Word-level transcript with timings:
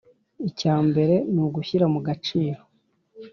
Icyambere 0.49 1.15
nugushyira 1.33 1.85
mugaciro 1.93 2.61